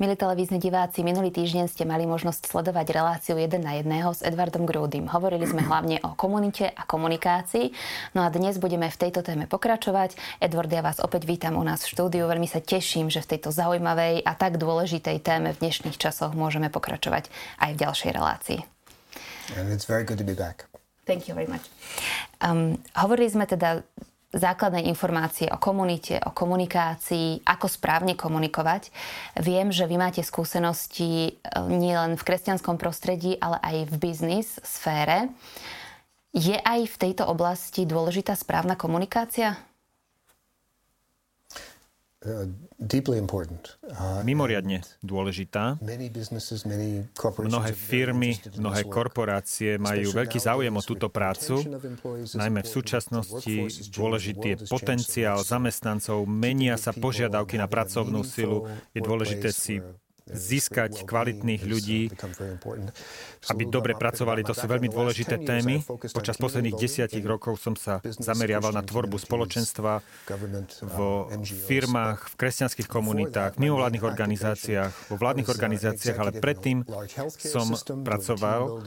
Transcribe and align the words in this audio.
Milí 0.00 0.16
televízni 0.16 0.56
diváci, 0.56 1.04
minulý 1.04 1.28
týždeň 1.28 1.68
ste 1.68 1.84
mali 1.84 2.08
možnosť 2.08 2.48
sledovať 2.48 2.88
reláciu 2.88 3.36
1 3.36 3.60
na 3.60 3.76
1 3.76 3.84
s 4.16 4.24
Edvardom 4.24 4.64
Grúdym. 4.64 5.04
Hovorili 5.04 5.44
sme 5.44 5.60
hlavne 5.60 6.00
o 6.00 6.16
komunite 6.16 6.72
a 6.72 6.88
komunikácii. 6.88 7.68
No 8.16 8.24
a 8.24 8.32
dnes 8.32 8.56
budeme 8.56 8.88
v 8.88 8.96
tejto 8.96 9.20
téme 9.20 9.44
pokračovať. 9.44 10.16
Edward, 10.40 10.72
ja 10.72 10.80
vás 10.80 11.04
opäť 11.04 11.28
vítam 11.28 11.60
u 11.60 11.64
nás 11.68 11.84
v 11.84 11.92
štúdiu. 11.92 12.32
Veľmi 12.32 12.48
sa 12.48 12.64
teším, 12.64 13.12
že 13.12 13.20
v 13.20 13.36
tejto 13.36 13.52
zaujímavej 13.52 14.24
a 14.24 14.32
tak 14.32 14.56
dôležitej 14.56 15.20
téme 15.20 15.52
v 15.52 15.68
dnešných 15.68 16.00
časoch 16.00 16.32
môžeme 16.32 16.72
pokračovať 16.72 17.28
aj 17.60 17.70
v 17.76 17.80
ďalšej 17.84 18.10
relácii. 18.16 18.60
And 19.60 19.68
it's 19.68 19.84
very 19.84 20.08
good 20.08 20.16
to 20.16 20.24
be 20.24 20.32
back. 20.32 20.64
Thank 21.04 21.28
you 21.28 21.36
very 21.36 21.44
much. 21.44 21.68
Um, 22.40 22.80
hovorili 22.96 23.28
sme 23.28 23.44
teda 23.44 23.84
základné 24.30 24.86
informácie 24.86 25.50
o 25.50 25.58
komunite, 25.58 26.22
o 26.22 26.30
komunikácii, 26.30 27.42
ako 27.42 27.66
správne 27.66 28.14
komunikovať. 28.14 28.94
Viem, 29.42 29.74
že 29.74 29.90
vy 29.90 29.98
máte 29.98 30.22
skúsenosti 30.22 31.10
e, 31.10 31.32
nielen 31.66 32.14
v 32.14 32.26
kresťanskom 32.26 32.78
prostredí, 32.78 33.34
ale 33.42 33.58
aj 33.58 33.76
v 33.90 33.94
biznis 33.98 34.48
sfére. 34.62 35.34
Je 36.30 36.54
aj 36.54 36.86
v 36.86 36.96
tejto 36.96 37.26
oblasti 37.26 37.82
dôležitá 37.82 38.38
správna 38.38 38.78
komunikácia? 38.78 39.69
Uh, 42.20 42.52
Mimoriadne 44.28 44.84
dôležitá. 45.00 45.80
Mnohé 47.40 47.72
firmy, 47.72 48.36
mnohé 48.60 48.84
korporácie 48.84 49.80
majú 49.80 50.12
veľký 50.12 50.36
záujem 50.36 50.74
o 50.76 50.84
túto 50.84 51.08
prácu. 51.08 51.64
Najmä 52.36 52.60
v 52.60 52.68
súčasnosti 52.68 53.56
dôležitý 53.88 54.52
je 54.52 54.56
potenciál 54.68 55.40
zamestnancov, 55.40 56.28
menia 56.28 56.76
sa 56.76 56.92
požiadavky 56.92 57.56
na 57.56 57.64
pracovnú 57.64 58.20
silu. 58.20 58.68
Je 58.92 59.00
dôležité 59.00 59.48
si 59.48 59.80
získať 60.32 61.04
kvalitných 61.04 61.62
ľudí, 61.64 62.10
aby 63.48 63.62
dobre 63.66 63.96
pracovali. 63.96 64.44
To 64.46 64.54
sú 64.54 64.66
veľmi 64.68 64.88
dôležité 64.92 65.40
témy. 65.42 65.82
Počas 66.12 66.36
posledných 66.36 66.76
desiatich 66.76 67.24
rokov 67.24 67.60
som 67.60 67.74
sa 67.74 68.04
zameriaval 68.04 68.74
na 68.74 68.84
tvorbu 68.84 69.16
spoločenstva 69.16 70.04
vo 70.84 71.30
firmách, 71.42 72.30
v 72.30 72.34
kresťanských 72.36 72.88
komunitách, 72.88 73.56
v 73.56 73.70
mimovládnych 73.70 74.04
organizáciách, 74.04 74.92
vo 75.12 75.16
vládnych 75.16 75.48
organizáciách, 75.48 76.18
ale 76.18 76.30
predtým 76.38 76.84
som 77.38 77.72
pracoval 78.04 78.84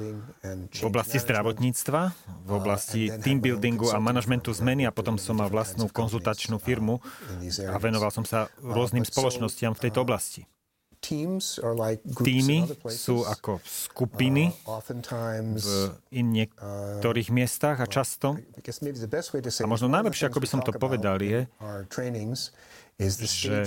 v 0.70 0.84
oblasti 0.86 1.18
zdravotníctva, 1.20 2.02
v 2.46 2.52
oblasti 2.52 3.10
team 3.24 3.40
buildingu 3.40 3.92
a 3.92 3.98
manažmentu 3.98 4.54
zmeny 4.54 4.86
a 4.86 4.92
potom 4.94 5.18
som 5.18 5.40
mal 5.40 5.50
vlastnú 5.50 5.90
konzultačnú 5.90 6.60
firmu 6.60 7.02
a 7.68 7.76
venoval 7.82 8.12
som 8.14 8.24
sa 8.28 8.52
rôznym 8.62 9.04
spoločnostiam 9.08 9.74
v 9.74 9.90
tejto 9.90 10.06
oblasti. 10.06 10.46
Týmy 11.04 12.64
sú 12.88 13.28
ako 13.28 13.60
skupiny 13.68 14.56
uh, 14.64 14.80
v 16.08 16.22
niektorých 16.24 17.30
uh, 17.30 17.36
miestach 17.36 17.84
a 17.84 17.88
často, 17.92 18.40
a 18.40 19.68
možno 19.68 19.92
najlepšie, 19.92 20.32
ako 20.32 20.40
by 20.40 20.48
som 20.48 20.64
to 20.64 20.72
povedal, 20.72 21.20
je, 21.20 21.44
že 22.96 23.58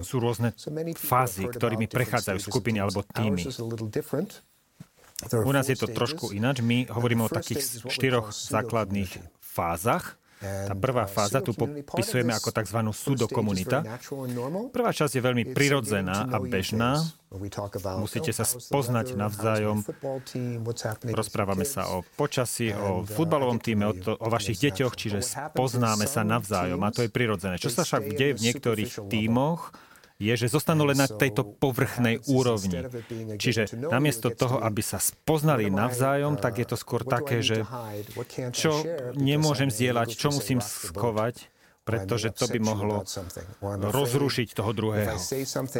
sú 0.00 0.16
rôzne 0.22 0.48
fázy, 0.96 1.44
ktorými 1.50 1.86
prechádzajú 1.92 2.38
skupiny 2.40 2.78
alebo 2.80 3.04
týmy. 3.04 3.42
U 5.30 5.52
nás 5.54 5.66
je 5.70 5.78
to 5.78 5.88
trošku 5.90 6.34
ináč. 6.34 6.60
My 6.60 6.90
hovoríme 6.90 7.22
o 7.26 7.30
takých 7.30 7.86
štyroch 7.86 8.34
základných 8.34 9.10
fázach. 9.38 10.18
Tá 10.44 10.74
prvá 10.76 11.08
fáza 11.08 11.40
tu 11.40 11.56
popisujeme 11.56 12.36
ako 12.36 12.52
tzv. 12.52 12.78
sudokomunita. 12.92 13.80
Prvá 14.70 14.90
časť 14.92 15.12
je 15.16 15.22
veľmi 15.22 15.44
prirodzená 15.56 16.28
a 16.28 16.36
bežná. 16.40 17.00
Musíte 17.98 18.30
sa 18.30 18.46
spoznať 18.46 19.18
navzájom. 19.18 19.82
Rozprávame 21.10 21.66
sa 21.66 21.90
o 21.90 22.06
počasí, 22.14 22.70
o 22.70 23.02
futbalovom 23.02 23.58
týme, 23.58 23.90
o, 23.90 23.94
to, 23.96 24.14
o 24.14 24.28
vašich 24.30 24.62
deťoch, 24.62 24.94
čiže 24.94 25.18
poznáme 25.56 26.06
sa 26.06 26.22
navzájom 26.22 26.78
a 26.78 26.94
to 26.94 27.02
je 27.02 27.10
prirodzené. 27.10 27.58
Čo 27.58 27.74
sa 27.74 27.82
však 27.82 28.14
deje 28.14 28.38
v 28.38 28.44
niektorých 28.50 29.10
tímoch, 29.10 29.74
je, 30.18 30.32
že 30.34 30.46
zostanú 30.46 30.86
len 30.86 30.98
na 30.98 31.10
tejto 31.10 31.42
povrchnej 31.58 32.22
úrovni. 32.30 32.86
Čiže 33.34 33.74
namiesto 33.90 34.30
toho, 34.30 34.62
aby 34.62 34.78
sa 34.78 35.02
spoznali 35.02 35.66
navzájom, 35.68 36.38
tak 36.38 36.62
je 36.62 36.66
to 36.70 36.76
skôr 36.78 37.02
také, 37.02 37.42
že 37.42 37.66
čo 38.54 38.86
nemôžem 39.18 39.68
zdieľať, 39.74 40.08
čo 40.14 40.30
musím 40.30 40.62
skovať, 40.62 41.53
pretože 41.84 42.32
to 42.32 42.48
by 42.48 42.58
mohlo 42.64 43.04
rozrušiť 43.64 44.56
toho 44.56 44.72
druhého. 44.72 45.20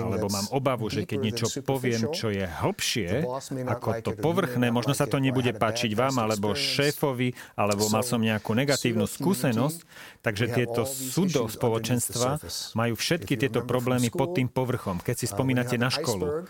Alebo 0.05 0.29
mám 0.29 0.47
obavu, 0.53 0.93
že 0.93 1.09
keď 1.09 1.19
niečo 1.19 1.47
poviem, 1.65 2.13
čo 2.13 2.29
je 2.29 2.45
hlbšie 2.45 3.25
ako 3.65 3.89
to 4.05 4.11
povrchné, 4.13 4.69
možno 4.69 4.93
sa 4.93 5.09
to 5.09 5.17
nebude 5.17 5.57
páčiť 5.57 5.97
vám 5.97 6.21
alebo 6.21 6.53
šéfovi, 6.53 7.33
alebo 7.57 7.89
mal 7.89 8.05
som 8.05 8.21
nejakú 8.21 8.53
negatívnu 8.53 9.09
skúsenosť, 9.09 9.81
takže 10.21 10.53
tieto 10.53 10.85
súdo 10.85 11.49
spoločenstva 11.49 12.37
majú 12.77 12.95
všetky 13.01 13.41
tieto 13.41 13.65
problémy 13.65 14.13
pod 14.13 14.37
tým 14.37 14.53
povrchom. 14.53 15.01
Keď 15.01 15.25
si 15.25 15.27
spomínate 15.27 15.81
na 15.81 15.89
školu, 15.89 16.45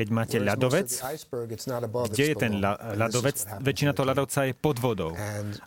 keď 0.00 0.08
máte 0.16 0.40
ľadovec, 0.40 0.88
kde 2.08 2.24
je 2.32 2.36
ten 2.40 2.56
ľadovec? 2.96 3.36
Väčšina 3.60 3.92
toho 3.92 4.08
ľadovca 4.08 4.48
je 4.48 4.56
pod 4.56 4.80
vodou. 4.80 5.12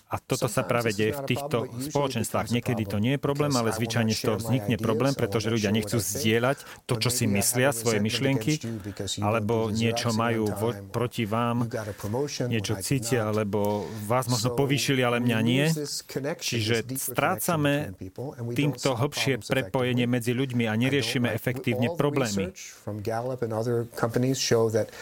A 0.09 0.15
toto 0.17 0.49
sa 0.49 0.65
práve 0.65 0.89
deje 0.89 1.13
v 1.13 1.21
týchto 1.29 1.69
spoločenstvách. 1.69 2.49
Niekedy 2.49 2.89
to 2.89 2.97
nie 2.97 3.13
je 3.13 3.21
problém, 3.21 3.53
ale 3.53 3.69
zvyčajne 3.69 4.17
to 4.17 4.41
vznikne 4.41 4.81
problém, 4.81 5.13
pretože 5.13 5.53
ľudia 5.53 5.69
nechcú 5.69 6.01
zdieľať 6.01 6.65
to, 6.89 6.97
čo 6.97 7.13
si 7.13 7.29
myslia, 7.29 7.69
svoje 7.69 8.01
myšlienky, 8.01 8.57
alebo 9.21 9.69
niečo 9.69 10.09
majú 10.17 10.49
vo, 10.49 10.73
proti 10.89 11.29
vám, 11.29 11.69
niečo 12.49 12.81
cítia, 12.81 13.29
alebo 13.29 13.85
vás 14.09 14.25
možno 14.25 14.57
povýšili, 14.57 15.05
ale 15.05 15.21
mňa 15.21 15.39
nie. 15.45 15.69
Čiže 16.41 16.89
strácame 16.97 17.93
týmto 18.57 18.97
hlbšie 18.97 19.45
prepojenie 19.45 20.09
medzi 20.09 20.33
ľuďmi 20.33 20.65
a 20.65 20.73
neriešime 20.73 21.29
efektívne 21.29 21.93
problémy. 21.93 22.49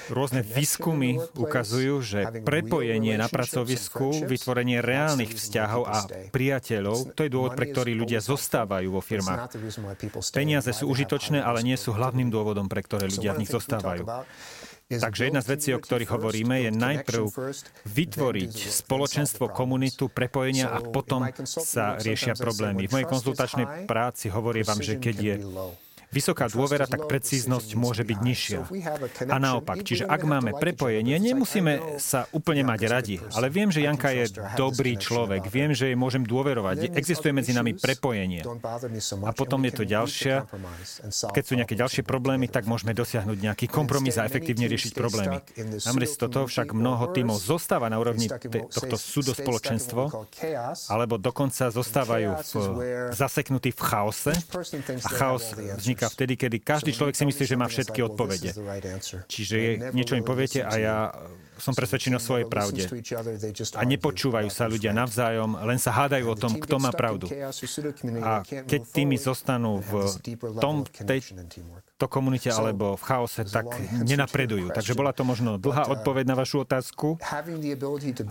Rôzne 0.09 0.41
výskumy 0.41 1.21
ukazujú, 1.37 1.95
že 2.01 2.19
prepojenie 2.41 3.19
na 3.19 3.29
pracovisku, 3.29 4.25
vytvorenie 4.25 4.81
reálnych 4.81 5.37
vzťahov 5.37 5.83
a 5.85 5.97
priateľov, 6.33 7.13
to 7.13 7.21
je 7.27 7.31
dôvod, 7.31 7.53
pre 7.53 7.69
ktorý 7.69 7.93
ľudia 7.93 8.23
zostávajú 8.23 8.89
vo 8.89 9.01
firmách. 9.03 9.53
Peniaze 10.33 10.71
sú 10.73 10.89
užitočné, 10.89 11.43
ale 11.43 11.61
nie 11.61 11.77
sú 11.77 11.93
hlavným 11.93 12.31
dôvodom, 12.31 12.65
pre 12.71 12.81
ktoré 12.81 13.11
ľudia 13.11 13.37
v 13.37 13.45
nich 13.45 13.51
zostávajú. 13.51 14.07
Takže 14.91 15.31
jedna 15.31 15.39
z 15.39 15.47
vecí, 15.55 15.69
o 15.71 15.79
ktorých 15.79 16.11
hovoríme, 16.11 16.67
je 16.67 16.71
najprv 16.75 17.23
vytvoriť 17.87 18.53
spoločenstvo, 18.83 19.47
komunitu, 19.47 20.11
prepojenia 20.11 20.67
a 20.67 20.83
potom 20.83 21.31
sa 21.47 21.95
riešia 21.95 22.35
problémy. 22.35 22.91
V 22.91 22.99
mojej 22.99 23.07
konzultačnej 23.07 23.87
práci 23.87 24.27
hovorím 24.27 24.67
vám, 24.67 24.83
že 24.83 24.99
keď 24.99 25.15
je 25.15 25.35
vysoká 26.11 26.51
dôvera, 26.51 26.85
tak 26.85 27.07
precíznosť 27.07 27.79
môže 27.79 28.03
byť 28.03 28.19
nižšia. 28.19 28.59
A 29.31 29.37
naopak, 29.39 29.81
čiže 29.81 30.03
ak 30.03 30.21
máme 30.27 30.51
prepojenie, 30.59 31.17
nemusíme 31.17 31.97
sa 31.97 32.27
úplne 32.35 32.67
mať 32.67 32.81
radi, 32.87 33.15
ale 33.35 33.47
viem, 33.47 33.71
že 33.71 33.83
Janka 33.83 34.11
je 34.11 34.27
dobrý 34.59 34.99
človek, 34.99 35.47
viem, 35.47 35.71
že 35.71 35.91
jej 35.91 35.97
môžem 35.97 36.27
dôverovať, 36.27 36.91
existuje 36.93 37.31
medzi 37.31 37.55
nami 37.55 37.75
prepojenie. 37.75 38.43
A 39.23 39.31
potom 39.31 39.63
je 39.63 39.73
to 39.73 39.83
ďalšia, 39.87 40.45
keď 41.31 41.43
sú 41.43 41.53
nejaké 41.55 41.75
ďalšie 41.79 42.03
problémy, 42.03 42.51
tak 42.51 42.67
môžeme 42.67 42.91
dosiahnuť 42.91 43.37
nejaký 43.39 43.65
kompromis 43.71 44.19
a 44.19 44.27
efektívne 44.27 44.67
riešiť 44.67 44.91
problémy. 44.95 45.39
Namiesto 45.87 46.27
toho 46.27 46.45
však 46.47 46.75
mnoho 46.75 47.11
tímov 47.15 47.39
zostáva 47.39 47.87
na 47.87 47.97
úrovni 47.99 48.27
tohto 48.27 48.95
súdospoločenstvo, 48.99 50.27
alebo 50.91 51.15
dokonca 51.15 51.71
zostávajú 51.71 52.31
v, 52.35 52.53
zaseknutí 53.15 53.71
v 53.71 53.81
chaose 53.81 54.33
a 55.05 55.09
chaos 55.11 55.53
vzniká 55.55 56.00
vzniká 56.01 56.17
vtedy, 56.17 56.33
kedy 56.33 56.57
každý 56.65 56.91
človek 56.97 57.13
si 57.13 57.23
myslí, 57.29 57.43
že 57.45 57.55
má 57.59 57.69
všetky 57.69 57.99
odpovede. 58.01 58.49
Čiže 59.29 59.57
niečo 59.93 60.17
im 60.17 60.25
poviete 60.25 60.65
a 60.65 60.73
ja 60.81 60.97
som 61.61 61.77
presvedčený 61.77 62.17
o 62.17 62.21
svojej 62.21 62.49
pravde. 62.49 62.89
A 63.77 63.85
nepočúvajú 63.85 64.49
sa 64.49 64.65
ľudia 64.65 64.97
navzájom, 64.97 65.61
len 65.61 65.77
sa 65.77 65.93
hádajú 65.93 66.25
o 66.25 66.33
tom, 66.33 66.57
kto 66.57 66.81
má 66.81 66.89
pravdu. 66.89 67.29
A 68.25 68.41
keď 68.41 68.81
tými 68.89 69.21
zostanú 69.21 69.77
v 69.85 70.09
tom, 70.57 70.81
tejto 72.01 72.09
komunite 72.09 72.49
alebo 72.49 72.97
v 72.97 73.03
chaose, 73.05 73.45
tak 73.45 73.69
nenapredujú. 74.01 74.73
Takže 74.73 74.97
bola 74.97 75.13
to 75.13 75.21
možno 75.21 75.61
dlhá 75.61 75.85
odpoveď 75.85 76.33
na 76.33 76.33
vašu 76.33 76.65
otázku, 76.65 77.21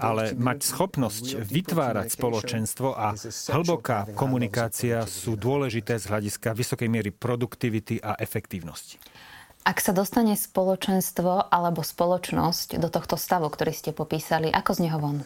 ale 0.02 0.34
mať 0.34 0.58
schopnosť 0.66 1.38
vytvárať 1.38 2.10
spoločenstvo 2.10 2.98
a 2.98 3.14
hlboká 3.54 4.10
komunikácia 4.18 5.06
sú 5.06 5.38
dôležité 5.38 6.02
z 6.02 6.10
hľadiska 6.10 6.50
vysokej 6.50 6.90
miery 6.90 7.14
produktivity 7.14 8.02
a 8.02 8.18
efektívnosti. 8.18 8.98
Ak 9.62 9.78
sa 9.78 9.94
dostane 9.94 10.34
spoločenstvo 10.34 11.52
alebo 11.52 11.86
spoločnosť 11.86 12.80
do 12.82 12.90
tohto 12.90 13.14
stavu, 13.14 13.46
ktorý 13.46 13.70
ste 13.70 13.94
popísali, 13.94 14.50
ako 14.50 14.70
z 14.74 14.80
neho 14.82 14.98
von? 14.98 15.18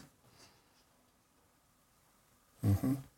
Mm-hmm. 2.61 3.14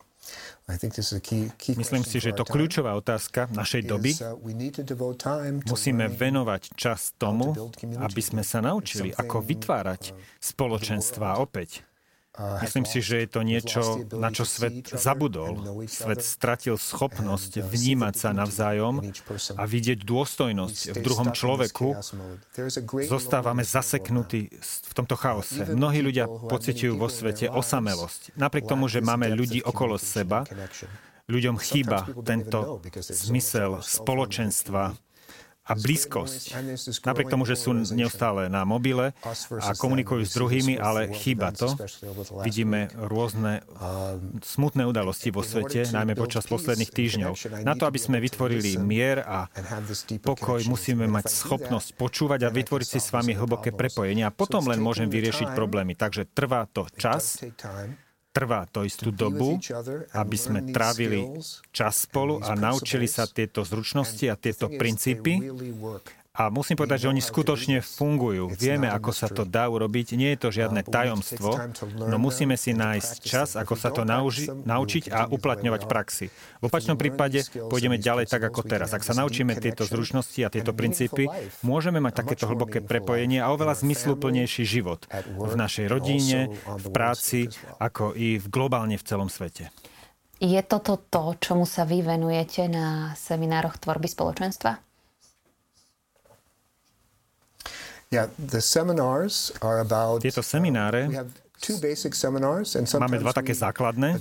Myslím 1.78 2.02
si, 2.02 2.18
že 2.18 2.34
to 2.34 2.42
kľúčová 2.42 2.98
otázka 2.98 3.46
našej 3.54 3.82
doby. 3.86 4.10
uh, 4.18 4.34
Musíme 5.62 6.10
venovať 6.10 6.62
čas 6.74 7.14
tomu, 7.14 7.54
aby 8.02 8.18
sme 8.20 8.42
sa 8.42 8.58
naučili, 8.58 9.14
ako 9.14 9.46
vytvárať 9.46 10.10
spoločenstva 10.42 11.38
opäť. 11.38 11.86
Myslím 12.36 12.84
si, 12.84 13.00
že 13.00 13.24
je 13.24 13.28
to 13.32 13.40
niečo, 13.40 13.82
na 14.12 14.28
čo 14.28 14.44
svet 14.44 14.92
zabudol. 14.92 15.84
Svet 15.88 16.20
stratil 16.20 16.76
schopnosť 16.76 17.64
vnímať 17.64 18.14
sa 18.14 18.30
navzájom 18.36 19.00
a 19.56 19.62
vidieť 19.64 20.04
dôstojnosť 20.04 20.78
v 20.92 20.98
druhom 21.00 21.32
človeku. 21.32 21.96
Zostávame 23.08 23.64
zaseknutí 23.64 24.52
v 24.60 24.92
tomto 24.92 25.16
chaose. 25.16 25.64
Mnohí 25.72 26.04
ľudia 26.04 26.28
pociťujú 26.28 26.92
vo 27.00 27.08
svete 27.08 27.48
osamelosť. 27.48 28.36
Napriek 28.36 28.68
tomu, 28.68 28.88
že 28.92 29.00
máme 29.00 29.32
ľudí 29.32 29.64
okolo 29.64 29.96
seba, 29.96 30.44
ľuďom 31.26 31.56
chýba 31.58 32.06
tento 32.22 32.78
zmysel 33.00 33.82
spoločenstva, 33.82 34.94
a 35.66 35.72
blízkosť. 35.74 36.54
Napriek 37.02 37.26
tomu, 37.26 37.42
že 37.42 37.58
sú 37.58 37.74
neustále 37.74 38.46
na 38.46 38.62
mobile 38.62 39.10
a 39.58 39.74
komunikujú 39.74 40.22
s 40.22 40.38
druhými, 40.38 40.78
ale 40.78 41.10
chýba 41.10 41.50
to. 41.50 41.74
Vidíme 42.46 42.86
rôzne 42.94 43.66
smutné 44.46 44.86
udalosti 44.86 45.34
vo 45.34 45.42
svete, 45.42 45.90
najmä 45.90 46.14
počas 46.14 46.46
posledných 46.46 46.90
týždňov. 46.94 47.32
Na 47.66 47.74
to, 47.74 47.90
aby 47.90 47.98
sme 47.98 48.22
vytvorili 48.22 48.78
mier 48.78 49.26
a 49.26 49.50
pokoj, 50.22 50.62
musíme 50.70 51.10
mať 51.10 51.26
schopnosť 51.34 51.98
počúvať 51.98 52.46
a 52.46 52.54
vytvoriť 52.54 52.86
si 52.86 52.98
s 53.02 53.10
vami 53.10 53.34
hlboké 53.34 53.74
prepojenie 53.74 54.22
a 54.22 54.30
potom 54.30 54.62
len 54.70 54.78
môžem 54.78 55.10
vyriešiť 55.10 55.50
problémy. 55.50 55.98
Takže 55.98 56.30
trvá 56.30 56.70
to 56.70 56.86
čas, 56.94 57.42
trvá 58.36 58.68
to 58.68 58.84
istú 58.84 59.08
dobu, 59.08 59.56
aby 60.12 60.36
sme 60.36 60.68
trávili 60.68 61.40
čas 61.72 62.04
spolu 62.04 62.44
a 62.44 62.52
naučili 62.52 63.08
sa 63.08 63.24
tieto 63.24 63.64
zručnosti 63.64 64.28
a 64.28 64.36
tieto 64.36 64.68
princípy. 64.68 65.40
A 66.36 66.52
musím 66.52 66.76
povedať, 66.76 67.08
že 67.08 67.10
oni 67.10 67.24
skutočne 67.24 67.80
fungujú. 67.80 68.52
Vieme, 68.52 68.92
ako 68.92 69.10
sa 69.16 69.32
to 69.32 69.48
dá 69.48 69.72
urobiť. 69.72 70.20
Nie 70.20 70.36
je 70.36 70.40
to 70.44 70.48
žiadne 70.52 70.84
tajomstvo, 70.84 71.56
no 71.96 72.16
musíme 72.20 72.60
si 72.60 72.76
nájsť 72.76 73.14
čas, 73.24 73.56
ako 73.56 73.72
sa 73.72 73.88
to 73.88 74.04
nauži- 74.04 74.52
naučiť 74.52 75.08
a 75.08 75.32
uplatňovať 75.32 75.80
v 75.84 75.88
praxi. 75.88 76.26
V 76.60 76.64
opačnom 76.68 77.00
prípade 77.00 77.40
pôjdeme 77.72 77.96
ďalej 77.96 78.28
tak 78.28 78.44
ako 78.52 78.68
teraz. 78.68 78.92
Ak 78.92 79.00
sa 79.00 79.16
naučíme 79.16 79.56
tieto 79.56 79.88
zručnosti 79.88 80.36
a 80.44 80.52
tieto 80.52 80.76
princípy, 80.76 81.24
môžeme 81.64 82.04
mať 82.04 82.20
takéto 82.20 82.44
hlboké 82.44 82.84
prepojenie 82.84 83.40
a 83.40 83.48
oveľa 83.56 83.80
zmysluplnejší 83.80 84.68
život 84.68 85.08
v 85.24 85.52
našej 85.56 85.88
rodine, 85.88 86.52
v 86.68 86.86
práci, 86.92 87.48
ako 87.80 88.12
i 88.12 88.36
v 88.36 88.46
globálne 88.52 89.00
v 89.00 89.04
celom 89.08 89.32
svete. 89.32 89.72
Je 90.36 90.60
toto 90.68 91.00
to, 91.00 91.32
čomu 91.40 91.64
sa 91.64 91.88
vy 91.88 92.04
venujete 92.04 92.68
na 92.68 93.16
seminároch 93.16 93.80
tvorby 93.80 94.04
spoločenstva? 94.04 94.85
Tieto 100.22 100.42
semináre 100.42 101.10
Máme 103.00 103.18
dva 103.18 103.32
také 103.32 103.56
základné 103.56 104.20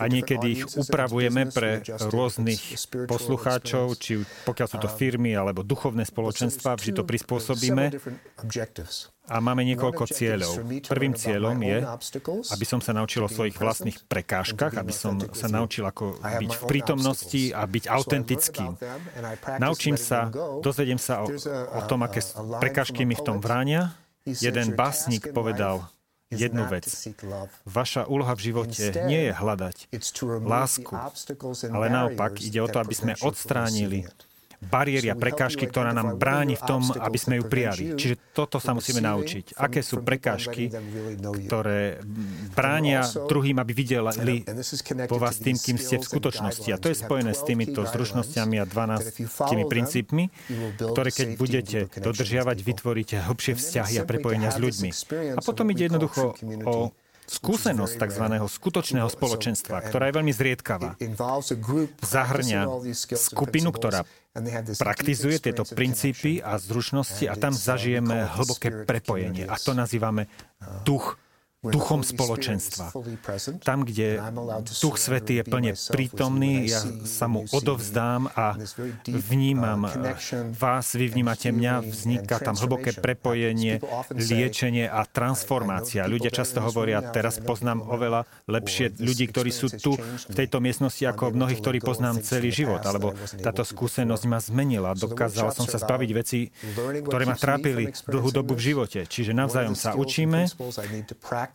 a 0.00 0.04
niekedy 0.08 0.46
ich 0.58 0.64
upravujeme 0.80 1.52
pre 1.52 1.84
rôznych 2.08 2.60
poslucháčov, 3.04 4.00
či 4.00 4.24
pokiaľ 4.48 4.66
sú 4.66 4.78
to 4.80 4.88
firmy 4.88 5.36
alebo 5.36 5.60
duchovné 5.60 6.08
spoločenstva, 6.08 6.80
vždy 6.80 6.90
to 6.96 7.04
prispôsobíme. 7.04 7.84
a 9.30 9.38
máme 9.38 9.62
niekoľko 9.62 10.10
cieľov. 10.10 10.54
Prvým 10.90 11.14
cieľom 11.14 11.54
je, 11.62 11.78
aby 12.50 12.64
som 12.66 12.82
sa 12.82 12.90
naučil 12.90 13.22
o 13.22 13.30
svojich 13.30 13.54
vlastných 13.54 14.02
prekážkach, 14.10 14.74
aby 14.74 14.90
som 14.90 15.22
sa 15.30 15.46
naučil, 15.46 15.86
ako 15.86 16.18
byť 16.18 16.50
v 16.50 16.62
prítomnosti 16.66 17.42
a 17.54 17.62
byť 17.62 17.84
autentickým. 17.86 18.74
Naučím 19.62 19.94
sa, 19.94 20.32
dozvediem 20.64 20.98
sa 20.98 21.22
o, 21.22 21.30
o 21.76 21.80
tom, 21.86 22.02
aké 22.02 22.24
prekážky 22.58 23.06
mi 23.06 23.14
v 23.14 23.22
tom 23.22 23.38
vránia. 23.38 23.94
Jeden 24.26 24.74
básnik 24.74 25.30
povedal, 25.30 25.86
jednu 26.30 26.64
vec. 26.70 26.86
Vaša 27.66 28.06
úloha 28.06 28.32
v 28.38 28.40
živote 28.40 28.84
nie 29.06 29.30
je 29.30 29.32
hľadať 29.34 29.76
lásku, 30.46 30.94
ale 31.74 31.86
naopak 31.90 32.38
ide 32.38 32.62
o 32.62 32.68
to, 32.70 32.78
aby 32.78 32.94
sme 32.94 33.12
odstránili 33.18 34.06
bariéry 34.60 35.08
a 35.08 35.16
prekážky, 35.16 35.64
ktorá 35.64 35.96
nám 35.96 36.20
bráni 36.20 36.54
v 36.60 36.64
tom, 36.68 36.82
aby 36.92 37.18
sme 37.18 37.40
ju 37.40 37.44
prijali. 37.48 37.96
Čiže 37.96 38.36
toto 38.36 38.60
sa 38.60 38.76
musíme 38.76 39.00
naučiť. 39.00 39.56
Aké 39.56 39.80
sú 39.80 40.04
prekážky, 40.04 40.68
ktoré 41.48 42.04
bránia 42.52 43.08
druhým, 43.08 43.56
aby 43.56 43.72
videli 43.72 44.44
po 45.08 45.16
vás 45.16 45.40
tým, 45.40 45.56
kým 45.56 45.80
ste 45.80 45.96
v 45.96 46.04
skutočnosti. 46.04 46.68
A 46.72 46.80
to 46.80 46.92
je 46.92 46.96
spojené 47.00 47.32
s 47.32 47.42
týmito 47.42 47.88
zručnosťami 47.88 48.60
a 48.60 48.64
12 48.68 49.64
princípmi, 49.64 50.28
ktoré 50.76 51.08
keď 51.08 51.28
budete 51.40 51.78
dodržiavať, 51.96 52.56
vytvoríte 52.60 53.16
hlbšie 53.16 53.56
vzťahy 53.56 53.94
a 54.00 54.04
prepojenia 54.04 54.52
s 54.52 54.58
ľuďmi. 54.60 54.90
A 55.36 55.40
potom 55.40 55.72
ide 55.72 55.88
jednoducho 55.88 56.36
o 56.68 56.92
skúsenosť 57.30 57.94
tzv. 57.94 58.24
skutočného 58.42 59.06
spoločenstva, 59.06 59.86
ktorá 59.86 60.10
je 60.10 60.14
veľmi 60.18 60.32
zriedkavá. 60.34 60.98
Zahrňa 62.02 62.60
skupinu, 63.14 63.70
ktorá 63.70 64.02
praktizuje 64.74 65.38
tieto 65.38 65.62
princípy 65.62 66.42
a 66.42 66.58
zručnosti 66.58 67.30
a 67.30 67.38
tam 67.38 67.54
zažijeme 67.54 68.26
hlboké 68.34 68.82
prepojenie. 68.82 69.46
A 69.46 69.54
to 69.62 69.78
nazývame 69.78 70.26
duch 70.82 71.14
duchom 71.60 72.00
spoločenstva. 72.00 72.88
Tam, 73.60 73.84
kde 73.84 74.16
Duch 74.80 74.96
Svetý 74.96 75.40
je 75.40 75.44
plne 75.44 75.72
prítomný, 75.92 76.72
ja 76.72 76.80
sa 77.04 77.28
mu 77.28 77.44
odovzdám 77.52 78.32
a 78.32 78.56
vnímam 79.04 79.84
vás, 80.56 80.96
vy 80.96 81.12
vnímate 81.12 81.52
mňa, 81.52 81.84
vzniká 81.84 82.40
tam 82.40 82.56
hlboké 82.56 82.96
prepojenie, 82.96 83.76
liečenie 84.16 84.88
a 84.88 85.04
transformácia. 85.04 86.08
Ľudia 86.08 86.32
často 86.32 86.64
hovoria, 86.64 87.04
teraz 87.12 87.36
poznám 87.36 87.84
oveľa 87.84 88.24
lepšie 88.48 88.96
ľudí, 88.96 89.28
ktorí 89.28 89.52
sú 89.52 89.68
tu 89.68 90.00
v 90.00 90.32
tejto 90.32 90.64
miestnosti, 90.64 91.04
ako 91.04 91.36
mnohých, 91.36 91.60
ktorí 91.60 91.78
poznám 91.84 92.24
celý 92.24 92.48
život, 92.48 92.80
alebo 92.88 93.12
táto 93.44 93.68
skúsenosť 93.68 94.24
ma 94.24 94.40
zmenila. 94.40 94.96
Dokázal 94.96 95.52
som 95.52 95.68
sa 95.68 95.76
zbaviť 95.76 96.10
veci, 96.16 96.48
ktoré 97.04 97.28
ma 97.28 97.36
trápili 97.36 97.92
dlhú 98.08 98.32
dobu 98.32 98.56
v 98.56 98.72
živote. 98.72 99.04
Čiže 99.04 99.36
navzájom 99.36 99.76
sa 99.76 99.92
učíme, 99.92 100.48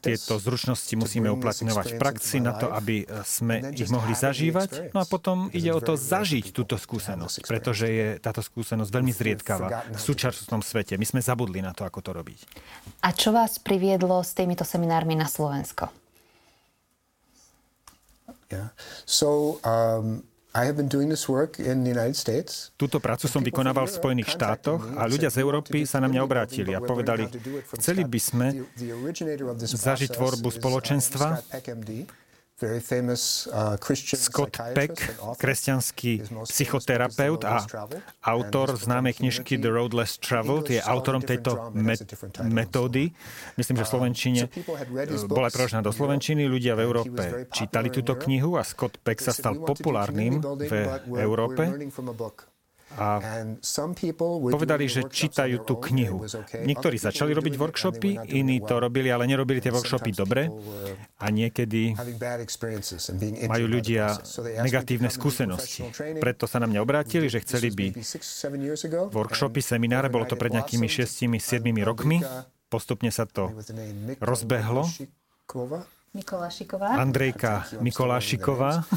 tieto 0.02 0.40
zručnosti 0.40 0.94
musíme 0.96 1.32
uplatňovať 1.32 1.86
v 1.96 2.00
praxi 2.00 2.38
na 2.44 2.56
to, 2.56 2.72
aby 2.72 3.04
e, 3.04 3.24
sme 3.24 3.72
ich 3.72 3.90
mohli 3.92 4.16
zažívať. 4.16 4.92
No 4.92 5.04
a 5.04 5.06
potom 5.06 5.48
ide 5.52 5.72
o 5.72 5.80
to 5.80 5.96
zažiť 5.96 6.52
túto 6.52 6.76
skúsenosť, 6.76 7.46
pretože 7.46 7.86
je 7.88 8.08
táto 8.20 8.44
skúsenosť 8.44 8.90
veľmi 8.92 9.14
zriedkavá 9.14 9.92
v 9.94 10.00
súčasnom 10.00 10.60
svete. 10.60 11.00
My 11.00 11.06
sme 11.08 11.22
zabudli 11.24 11.64
na 11.64 11.72
to, 11.72 11.88
ako 11.88 12.00
to 12.04 12.12
robiť. 12.16 12.40
A 13.04 13.14
čo 13.16 13.32
vás 13.32 13.60
priviedlo 13.62 14.22
s 14.22 14.36
týmito 14.36 14.68
seminármi 14.68 15.16
na 15.16 15.30
Slovensko? 15.30 15.90
Yeah. 18.52 18.70
So, 19.10 19.58
um, 19.66 20.22
Túto 22.80 22.98
prácu 23.04 23.28
som 23.28 23.44
vykonával 23.44 23.92
v 23.92 23.94
Spojených 24.00 24.30
štátoch 24.40 24.88
a 24.96 25.04
ľudia 25.04 25.28
z 25.28 25.44
Európy 25.44 25.84
sa 25.84 26.00
na 26.00 26.08
mňa 26.08 26.22
obrátili 26.24 26.72
a 26.72 26.80
povedali, 26.80 27.28
chceli 27.76 28.08
by 28.08 28.20
sme 28.24 28.48
zažiť 29.60 30.16
tvorbu 30.16 30.48
spoločenstva 30.56 31.44
Scott 34.16 34.56
Peck, 34.72 34.96
kresťanský 35.36 36.24
psychoterapeut 36.48 37.44
a 37.44 37.60
autor 38.24 38.80
známej 38.80 39.20
knižky 39.20 39.60
The 39.60 39.68
Road 39.68 39.92
Less 39.92 40.16
Traveled, 40.16 40.72
je 40.72 40.80
autorom 40.80 41.20
tejto 41.20 41.76
metódy. 42.48 43.12
Myslím, 43.60 43.76
že 43.76 43.84
v 43.84 43.90
um, 43.92 43.94
Slovenčine 44.00 44.42
bola 45.28 45.52
preložená 45.52 45.84
do 45.84 45.92
Slovenčiny. 45.92 46.48
Ľudia 46.48 46.80
v 46.80 46.82
Európe 46.88 47.24
čítali 47.52 47.92
túto 47.92 48.16
knihu 48.24 48.56
a 48.56 48.64
Scott 48.64 49.04
Peck 49.04 49.20
sa 49.20 49.36
stal 49.36 49.60
populárnym 49.60 50.40
v 50.40 50.72
Európe 51.20 51.92
a 52.96 53.20
povedali, 54.52 54.88
že 54.88 55.08
čítajú 55.08 55.68
tú 55.68 55.80
knihu. 55.92 56.24
Niektorí 56.52 56.96
začali 56.96 57.32
robiť 57.36 57.54
workshopy, 57.60 58.32
iní 58.32 58.64
to 58.64 58.80
robili, 58.80 59.12
ale 59.12 59.28
nerobili 59.28 59.60
tie 59.60 59.72
workshopy 59.72 60.12
dobre 60.16 60.48
a 61.20 61.26
niekedy 61.30 61.96
majú 63.48 63.66
ľudia 63.68 64.16
negatívne 64.64 65.12
skúsenosti. 65.12 65.86
Preto 66.20 66.48
sa 66.48 66.64
na 66.64 66.68
mňa 66.72 66.80
obrátili, 66.82 67.28
že 67.28 67.44
chceli 67.44 67.70
by 67.72 67.88
workshopy, 69.12 69.60
semináre, 69.60 70.08
bolo 70.08 70.26
to 70.28 70.40
pred 70.40 70.56
nejakými 70.56 70.88
6-7 70.88 71.36
rokmi, 71.84 72.24
postupne 72.72 73.12
sa 73.12 73.28
to 73.28 73.52
rozbehlo 74.24 74.88
Mikolášiková. 76.16 76.96
Andrejka 76.96 77.68
Mikolášiková, 77.84 78.88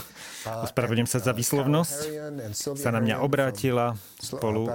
ospravedlňujem 0.62 1.10
sa 1.10 1.18
za 1.18 1.34
výslovnosť, 1.34 1.98
sa 2.54 2.94
na 2.94 3.02
mňa 3.02 3.18
obrátila 3.18 3.98
spolu 4.22 4.70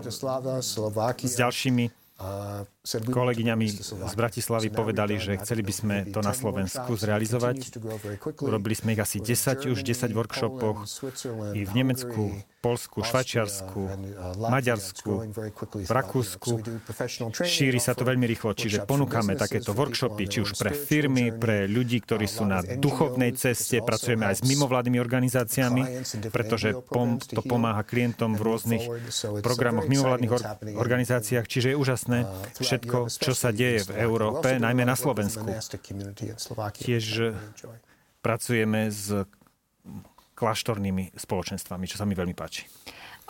s 1.23 1.33
ďalšími 1.39 2.03
kolegyňami 2.91 3.67
z 3.81 4.15
Bratislavy 4.15 4.69
povedali, 4.69 5.17
že 5.17 5.39
chceli 5.41 5.65
by 5.65 5.73
sme 5.73 5.95
to 6.11 6.19
na 6.21 6.31
Slovensku 6.35 6.93
zrealizovať. 6.93 7.79
Urobili 8.39 8.75
sme 8.77 8.93
ich 8.95 9.01
asi 9.01 9.17
10, 9.19 9.71
už 9.71 9.79
10 9.81 10.13
workshopoch 10.13 10.85
i 11.57 11.63
v 11.63 11.71
Nemecku, 11.73 12.37
Polsku, 12.63 13.03
Švajčiarsku, 13.03 13.81
Maďarsku, 14.39 15.11
v 15.83 15.91
Rakúsku. 15.91 16.63
Šíri 17.43 17.75
sa 17.75 17.91
to 17.91 18.07
veľmi 18.07 18.23
rýchlo, 18.23 18.55
čiže 18.55 18.87
ponúkame 18.87 19.35
takéto 19.35 19.75
workshopy, 19.75 20.31
či 20.31 20.39
už 20.47 20.55
pre 20.55 20.71
firmy, 20.71 21.35
pre 21.35 21.67
ľudí, 21.67 21.99
ktorí 21.99 22.23
sú 22.23 22.47
na 22.47 22.63
duchovnej 22.63 23.35
ceste, 23.35 23.83
pracujeme 23.83 24.31
aj 24.31 24.39
s 24.39 24.41
mimovládnymi 24.47 24.95
organizáciami, 24.95 25.81
pretože 26.31 26.71
pom- 26.87 27.19
to 27.19 27.43
pomáha 27.43 27.83
klientom 27.83 28.39
v 28.39 28.41
rôznych 28.47 28.83
programoch 29.43 29.91
mimovládnych 29.91 30.31
or- 30.31 30.45
organizáciách, 30.79 31.43
čiže 31.43 31.75
je 31.75 31.77
úžasné 31.77 32.17
všetko, 32.63 33.11
čo 33.11 33.35
sa 33.35 33.51
deje 33.51 33.91
v 33.91 34.07
Európe, 34.07 34.55
najmä 34.55 34.87
na 34.87 34.95
Slovensku. 34.95 35.43
Tiež 36.79 37.35
pracujeme 38.23 38.87
s 38.87 39.27
kláštornými 40.33 41.13
spoločenstvami, 41.15 41.85
čo 41.87 41.97
sa 42.01 42.05
mi 42.05 42.17
veľmi 42.17 42.33
páči. 42.33 42.65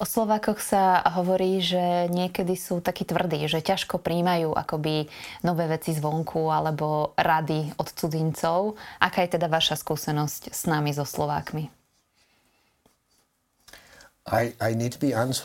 O 0.02 0.10
Slovákoch 0.10 0.58
sa 0.58 1.06
hovorí, 1.22 1.62
že 1.62 2.10
niekedy 2.10 2.58
sú 2.58 2.82
takí 2.82 3.06
tvrdí, 3.06 3.46
že 3.46 3.62
ťažko 3.62 4.02
príjmajú 4.02 4.50
akoby 4.58 5.06
nové 5.46 5.70
veci 5.70 5.94
zvonku 5.94 6.50
alebo 6.50 7.14
rady 7.14 7.78
od 7.78 7.94
cudzincov. 7.94 8.74
Aká 8.98 9.22
je 9.22 9.38
teda 9.38 9.46
vaša 9.46 9.78
skúsenosť 9.78 10.50
s 10.50 10.66
nami, 10.66 10.90
so 10.98 11.06
Slovákmi? 11.06 11.70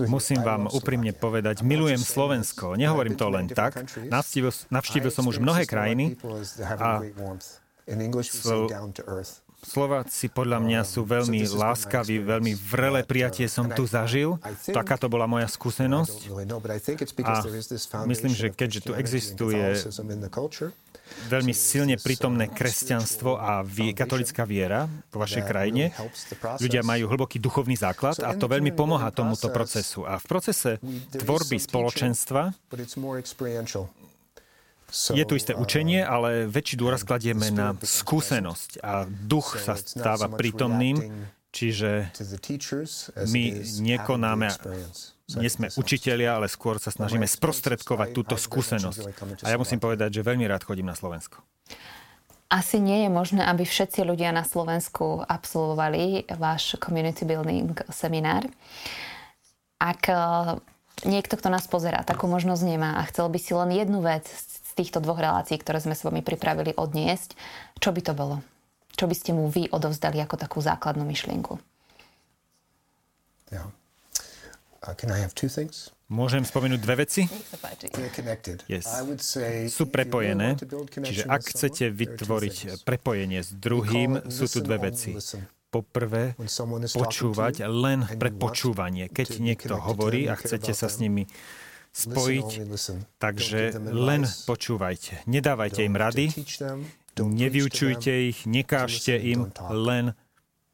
Musím 0.09 0.41
vám 0.41 0.71
úprimne 0.71 1.11
povedať, 1.11 1.67
milujem 1.67 1.99
Slovensko. 1.99 2.79
Nehovorím 2.79 3.19
to 3.19 3.27
len 3.29 3.51
tak. 3.51 3.85
Navštívil, 4.07 4.55
navštívil 4.71 5.11
som 5.11 5.27
už 5.27 5.43
mnohé 5.43 5.67
krajiny 5.67 6.15
a 6.79 7.03
Slováci 9.59 10.31
podľa 10.31 10.63
mňa 10.63 10.81
sú 10.87 11.03
veľmi 11.03 11.43
láskaví, 11.51 12.23
veľmi 12.23 12.55
vrelé 12.55 13.03
prijatie 13.03 13.51
som 13.51 13.67
tu 13.67 13.91
zažil. 13.91 14.39
Taká 14.71 14.95
to 14.95 15.11
bola 15.11 15.27
moja 15.27 15.51
skúsenosť. 15.51 16.31
A 17.27 17.43
myslím, 18.07 18.33
že 18.39 18.55
keďže 18.55 18.81
tu 18.87 18.93
existuje 18.95 19.75
veľmi 21.27 21.55
silne 21.57 21.97
prítomné 21.99 22.47
kresťanstvo 22.53 23.35
a 23.41 23.65
vie, 23.65 23.97
katolická 23.97 24.45
viera 24.45 24.87
vo 25.11 25.25
vašej 25.25 25.43
krajine. 25.43 25.91
Ľudia 26.61 26.87
majú 26.87 27.11
hlboký 27.11 27.43
duchovný 27.43 27.75
základ 27.75 28.21
a 28.23 28.37
to 28.39 28.47
veľmi 28.47 28.71
pomáha 28.77 29.11
tomuto 29.11 29.51
procesu. 29.51 30.05
A 30.07 30.23
v 30.23 30.25
procese 30.29 30.71
tvorby 31.19 31.59
spoločenstva 31.59 32.55
je 34.91 35.25
tu 35.29 35.35
isté 35.37 35.53
učenie, 35.53 36.01
ale 36.01 36.49
väčší 36.49 36.81
dôraz 36.81 37.05
kladieme 37.05 37.53
na 37.53 37.77
skúsenosť 37.77 38.81
a 38.81 39.05
duch 39.05 39.61
sa 39.61 39.77
stáva 39.77 40.33
prítomným, 40.33 41.29
čiže 41.53 42.09
my 43.29 43.43
nekonáme, 43.85 44.49
nie 45.37 45.51
sme 45.53 45.69
učitelia, 45.77 46.41
ale 46.41 46.49
skôr 46.49 46.81
sa 46.81 46.89
snažíme 46.89 47.29
sprostredkovať 47.29 48.09
túto 48.17 48.35
skúsenosť. 48.41 49.01
A 49.45 49.53
ja 49.53 49.61
musím 49.61 49.77
povedať, 49.77 50.21
že 50.21 50.27
veľmi 50.27 50.49
rád 50.49 50.65
chodím 50.65 50.89
na 50.89 50.97
Slovensko. 50.97 51.45
Asi 52.49 52.81
nie 52.81 53.05
je 53.05 53.11
možné, 53.13 53.45
aby 53.45 53.69
všetci 53.69 54.09
ľudia 54.09 54.33
na 54.33 54.41
Slovensku 54.41 55.21
absolvovali 55.21 56.25
váš 56.41 56.81
community 56.81 57.29
building 57.29 57.77
seminár. 57.93 58.49
Ak 59.77 60.09
eh, 60.09 60.57
niekto, 61.05 61.37
kto 61.37 61.53
nás 61.53 61.69
pozera, 61.69 62.01
takú 62.09 62.25
možnosť 62.25 62.63
nemá 62.65 62.97
a 62.99 63.07
chcel 63.13 63.29
by 63.29 63.37
si 63.37 63.53
len 63.53 63.71
jednu 63.77 64.01
vec 64.01 64.25
týchto 64.79 65.03
dvoch 65.03 65.19
relácií, 65.19 65.59
ktoré 65.59 65.83
sme 65.83 65.99
s 65.99 66.07
vami 66.07 66.23
pripravili 66.23 66.79
odniesť, 66.79 67.35
čo 67.83 67.91
by 67.91 68.01
to 68.07 68.15
bolo? 68.15 68.39
Čo 68.95 69.11
by 69.11 69.15
ste 69.19 69.31
mu 69.35 69.51
vy 69.51 69.67
odovzdali 69.75 70.23
ako 70.23 70.39
takú 70.39 70.59
základnú 70.63 71.03
myšlienku? 71.03 71.59
Yeah. 73.51 73.75
Uh, 74.87 74.95
can 74.95 75.11
I 75.11 75.19
have 75.19 75.35
two 75.35 75.51
things? 75.51 75.91
Môžem 76.09 76.41
spomenúť 76.41 76.81
dve 76.81 77.05
veci? 77.05 77.29
Yes. 78.65 78.89
Sú 79.69 79.93
prepojené, 79.93 80.57
čiže 81.05 81.29
ak 81.29 81.53
chcete 81.53 81.93
vytvoriť 81.93 82.81
prepojenie 82.89 83.45
s 83.45 83.53
druhým, 83.53 84.25
sú 84.33 84.49
tu 84.49 84.65
dve 84.65 84.89
veci. 84.89 85.13
Poprvé, 85.69 86.33
počúvať 86.97 87.69
len 87.69 88.09
pre 88.17 88.33
počúvanie. 88.33 89.13
Keď 89.13 89.37
niekto 89.37 89.77
hovorí 89.77 90.25
a 90.25 90.33
chcete 90.33 90.73
sa 90.73 90.89
s 90.89 90.97
nimi 90.97 91.29
spojiť. 91.93 92.49
Takže 93.19 93.61
len 93.91 94.23
počúvajte. 94.47 95.25
Nedávajte 95.27 95.81
im 95.83 95.95
rady, 95.99 96.31
nevyučujte 97.19 98.13
ich, 98.31 98.47
nekážte 98.47 99.19
im, 99.19 99.51
len 99.71 100.15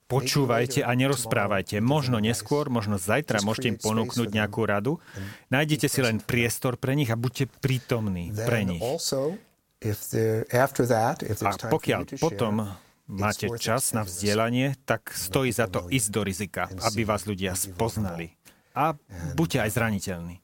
počúvajte 0.04 0.84
a 0.84 0.92
nerozprávajte. 0.92 1.80
Možno 1.80 2.20
neskôr, 2.20 2.68
možno 2.68 3.00
zajtra 3.00 3.40
môžete 3.40 3.68
im 3.72 3.78
ponúknuť 3.80 4.28
nejakú 4.28 4.62
radu. 4.68 5.00
Nájdete 5.48 5.88
si 5.88 6.00
len 6.04 6.20
priestor 6.20 6.76
pre 6.76 6.92
nich 6.92 7.08
a 7.08 7.16
buďte 7.16 7.48
prítomní 7.48 8.30
pre 8.30 8.68
nich. 8.68 8.84
A 11.44 11.52
pokiaľ 11.68 12.00
potom 12.20 12.54
máte 13.08 13.48
čas 13.60 13.92
na 13.92 14.04
vzdielanie, 14.04 14.76
tak 14.88 15.12
stojí 15.12 15.52
za 15.52 15.68
to 15.68 15.88
ísť 15.88 16.08
do 16.08 16.20
rizika, 16.24 16.68
aby 16.84 17.04
vás 17.04 17.24
ľudia 17.28 17.52
spoznali. 17.56 18.32
A 18.76 18.96
buďte 19.36 19.64
aj 19.64 19.70
zraniteľní. 19.72 20.43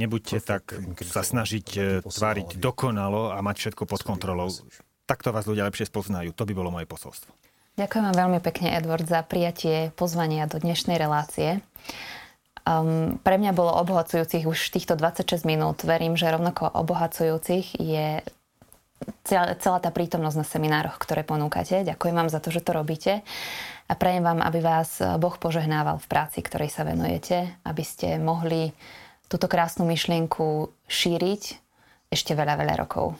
Nebuďte 0.00 0.40
tak 0.40 0.72
sa 1.04 1.20
snažiť 1.20 1.66
e, 1.76 1.80
tváriť 2.00 2.56
dokonalo 2.56 3.28
a 3.28 3.38
mať 3.44 3.68
všetko 3.68 3.84
pod 3.84 4.00
kontrolou. 4.00 4.48
Takto 5.04 5.28
vás 5.28 5.44
ľudia 5.44 5.68
lepšie 5.68 5.92
spoznajú. 5.92 6.32
To 6.32 6.48
by 6.48 6.52
bolo 6.56 6.72
moje 6.72 6.88
posolstvo. 6.88 7.28
Ďakujem 7.76 8.04
vám 8.04 8.16
veľmi 8.16 8.40
pekne, 8.40 8.72
Edward, 8.72 9.04
za 9.04 9.20
prijatie 9.24 9.92
pozvania 9.96 10.48
do 10.48 10.60
dnešnej 10.60 10.96
relácie. 10.96 11.60
Um, 12.62 13.20
pre 13.20 13.36
mňa 13.36 13.52
bolo 13.52 13.74
obohacujúcich 13.80 14.44
už 14.48 14.72
týchto 14.72 14.94
26 14.96 15.44
minút. 15.44 15.84
Verím, 15.84 16.16
že 16.16 16.30
rovnako 16.30 16.68
obohacujúcich 16.72 17.76
je 17.80 18.24
celá 19.24 19.78
tá 19.82 19.90
prítomnosť 19.90 20.38
na 20.38 20.46
seminároch, 20.46 20.98
ktoré 20.98 21.22
ponúkate. 21.22 21.86
Ďakujem 21.86 22.14
vám 22.16 22.28
za 22.30 22.38
to, 22.38 22.50
že 22.50 22.64
to 22.64 22.74
robíte 22.76 23.22
a 23.88 23.92
prajem 23.98 24.24
vám, 24.24 24.40
aby 24.40 24.64
vás 24.64 25.02
Boh 25.20 25.36
požehnával 25.36 26.00
v 26.00 26.10
práci, 26.10 26.40
ktorej 26.40 26.72
sa 26.72 26.86
venujete, 26.86 27.60
aby 27.66 27.84
ste 27.84 28.16
mohli 28.16 28.72
túto 29.28 29.48
krásnu 29.48 29.84
myšlienku 29.84 30.72
šíriť 30.88 31.42
ešte 32.12 32.32
veľa, 32.36 32.60
veľa 32.60 32.74
rokov. 32.80 33.16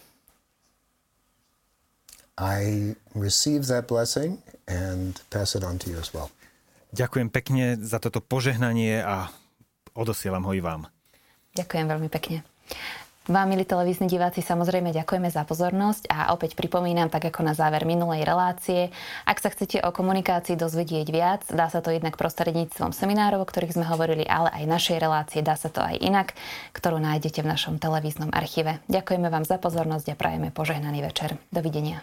I 2.40 2.92
receive 3.12 3.68
that 3.68 3.88
blessing 3.88 4.40
and 4.68 5.20
pass 5.28 5.52
it 5.52 5.64
on 5.64 5.76
to 5.80 5.92
you 5.92 6.00
as 6.00 6.12
well. 6.16 6.32
Ďakujem 6.92 7.28
pekne 7.32 7.64
za 7.80 7.96
toto 7.96 8.20
požehnanie 8.20 9.00
a 9.00 9.32
odosielam 9.96 10.44
ho 10.44 10.52
i 10.52 10.60
vám. 10.60 10.88
Ďakujem 11.56 11.86
veľmi 11.88 12.08
pekne. 12.08 12.44
Vám, 13.30 13.54
milí 13.54 13.62
televízni 13.62 14.10
diváci, 14.10 14.42
samozrejme 14.42 14.90
ďakujeme 14.90 15.30
za 15.30 15.46
pozornosť 15.46 16.10
a 16.10 16.34
opäť 16.34 16.58
pripomínam, 16.58 17.06
tak 17.06 17.30
ako 17.30 17.46
na 17.46 17.54
záver 17.54 17.86
minulej 17.86 18.26
relácie, 18.26 18.90
ak 19.30 19.38
sa 19.38 19.54
chcete 19.54 19.78
o 19.78 19.94
komunikácii 19.94 20.58
dozvedieť 20.58 21.06
viac, 21.06 21.46
dá 21.46 21.70
sa 21.70 21.78
to 21.78 21.94
jednak 21.94 22.18
prostredníctvom 22.18 22.90
seminárov, 22.90 23.46
o 23.46 23.46
ktorých 23.46 23.78
sme 23.78 23.86
hovorili, 23.86 24.26
ale 24.26 24.50
aj 24.50 24.66
našej 24.66 24.98
relácie, 24.98 25.38
dá 25.38 25.54
sa 25.54 25.70
to 25.70 25.78
aj 25.78 26.02
inak, 26.02 26.34
ktorú 26.74 26.98
nájdete 26.98 27.46
v 27.46 27.50
našom 27.54 27.78
televíznom 27.78 28.34
archíve. 28.34 28.82
Ďakujeme 28.90 29.30
vám 29.30 29.46
za 29.46 29.62
pozornosť 29.62 30.10
a 30.10 30.18
prajeme 30.18 30.50
požehnaný 30.50 31.06
večer. 31.06 31.38
Dovidenia. 31.54 32.02